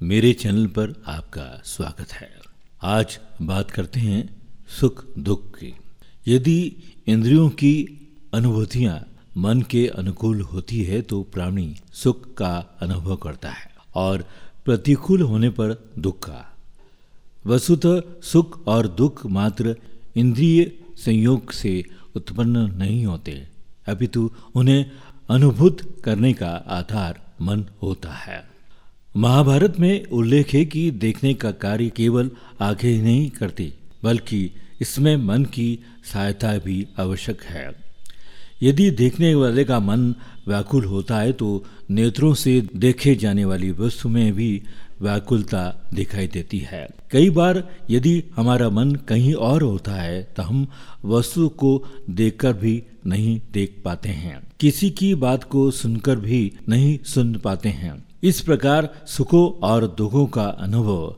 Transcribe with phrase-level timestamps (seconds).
[0.00, 2.28] मेरे चैनल पर आपका स्वागत है।
[2.82, 4.20] आज बात करते हैं
[4.80, 5.72] सुख दुख की।
[6.28, 6.60] यदि
[7.06, 7.72] इंद्रियों की
[8.34, 8.94] अनुभूतियाँ
[9.36, 12.50] मन के अनुकूल होती है तो प्राणी सुख का
[12.80, 14.24] अनुभव करता है और
[14.64, 16.44] प्रतिकूल होने पर दुख का।
[17.46, 19.76] वस्तुतः सुख और दुख मात्र
[20.16, 20.64] इंद्रिय
[20.96, 21.84] संयोग से
[22.16, 23.32] उत्पन्न नहीं होते,
[23.88, 24.84] अपितु उन्हें
[25.30, 28.57] अनुभूत करने का आधार मन होता है।
[29.14, 35.44] महाभारत में उल्लेख है कि देखने का कार्य केवल आँखें नहीं करती, बल्कि इसमें मन
[35.44, 35.78] की
[36.12, 37.70] सहायता भी आवश्यक है।
[38.62, 40.14] यदि देखने वाले का मन
[40.48, 44.62] व्याकुल होता है तो नेत्रों से देखे जाने वाली वस्तु में भी
[45.00, 50.66] व्याकुलता दिखाई देती है। कई बार यदि हमारा मन कहीं और होता है तो हम
[51.04, 51.72] वस्तु को
[52.10, 57.68] देखकर भी नहीं देख पाते हैं। किसी की बात को सुनकर भी नहीं सुन पाते
[57.68, 61.16] हैं। इस प्रकार सुखों और दुखों का अनुभव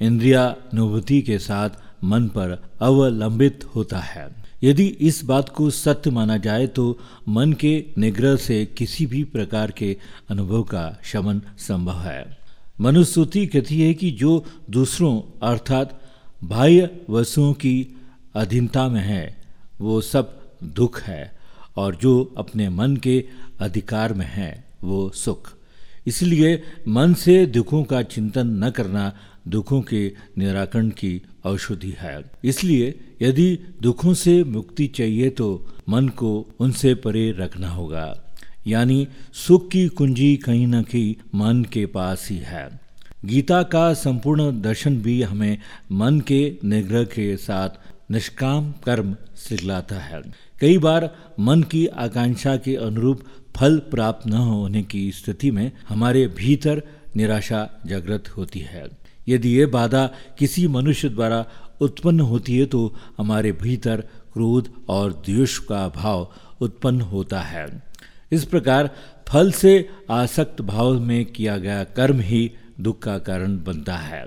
[0.00, 1.70] इंद्रियानुभूति के साथ
[2.04, 4.28] मन पर अवलंबित होता है।
[4.62, 9.70] यदि इस बात को सत्य माना जाए तो मन के निग्रह से किसी भी प्रकार
[9.70, 9.96] के
[10.30, 12.38] अनुभव का शमन संभव है।
[12.80, 16.00] मनुस्मृति कहती है कि जो दूसरों अर्थात
[16.44, 17.96] बाह्य वस्तुओं की
[18.34, 19.36] अधीनता में है,
[19.80, 21.38] वो सब दुख है
[21.76, 23.24] और जो अपने मन के
[23.60, 25.52] अधिकार में है, वो सुख।
[26.08, 29.12] इसलिए मन से दुखों का चिंतन न करना
[29.48, 30.00] दुखों के
[30.38, 35.48] निराकरण की औषधि है। इसलिए यदि दुखों से मुक्ति चाहिए तो
[35.88, 38.06] मन को उनसे परे रखना होगा।
[38.66, 42.68] यानी सुख की कुंजी कहीं न कहीं मन के पास ही है।
[43.24, 45.58] गीता का संपूर्ण दर्शन भी हमें
[45.92, 47.78] मन के निग्रह के साथ
[48.10, 50.22] निष्काम कर्म सिखलाता है।
[50.60, 53.20] कई बार मन की आकांक्षा के अनुरूप
[53.56, 56.82] फल प्राप्त न होने की स्थिति में हमारे भीतर
[57.16, 58.86] निराशा जागृत होती है।
[59.28, 60.04] यदि ये बाधा
[60.38, 61.44] किसी मनुष्य द्वारा
[61.80, 64.00] उत्पन्न होती है तो हमारे भीतर
[64.32, 66.28] क्रोध और द्वेष का भाव
[66.60, 67.66] उत्पन्न होता है।
[68.32, 68.90] इस प्रकार
[69.28, 74.26] फल से आसक्त भाव में किया गया कर्म ही दुख का कारण बनता है।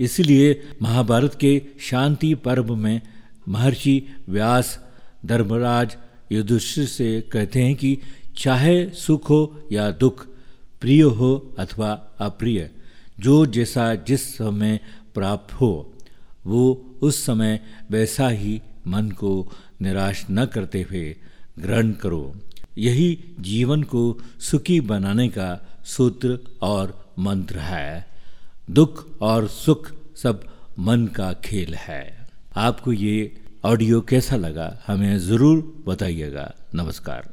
[0.00, 3.00] इसलिए महाभारत के शांति पर्व में
[3.48, 4.78] महर्षि व्यास
[5.26, 5.96] धर्मराज
[6.32, 7.98] युधिष्ठिर से कहते हैं कि
[8.36, 10.26] चाहे सुख हो या दुख,
[10.80, 12.70] प्रिय हो अथवा अप्रिय,
[13.20, 14.80] जो जैसा जिस समय
[15.14, 15.94] प्राप्त हो,
[16.46, 17.60] वो उस समय
[17.90, 21.16] वैसा ही मन को निराश न करते हुए
[21.58, 22.34] ग्रहण करो।
[22.78, 28.06] यही जीवन को सुखी बनाने का सूत्र और मंत्र है।
[28.70, 30.44] दुख और सुख सब
[30.78, 36.44] मन का खेल है। आपको ये ऑडियो कैसा लगा हमें ज़रूर बताइएगा।
[36.74, 37.28] नमस्कार।